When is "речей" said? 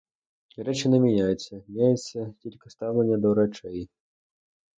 3.33-3.89